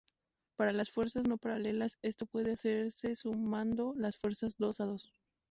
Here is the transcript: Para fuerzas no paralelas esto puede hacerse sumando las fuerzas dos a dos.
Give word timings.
Para 0.57 0.71
fuerzas 0.85 1.27
no 1.27 1.37
paralelas 1.37 1.99
esto 2.01 2.25
puede 2.25 2.53
hacerse 2.53 3.13
sumando 3.13 3.93
las 3.95 4.17
fuerzas 4.17 4.53
dos 4.57 4.79
a 4.79 4.85
dos. 4.85 5.13